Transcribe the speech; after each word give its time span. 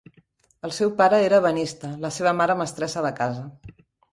El 0.69 0.73
seu 0.77 0.93
pare 1.01 1.19
era 1.27 1.41
ebenista, 1.45 1.91
la 2.07 2.13
seva 2.17 2.35
mare 2.41 2.59
mestressa 2.63 3.05
de 3.09 3.13
casa. 3.21 3.49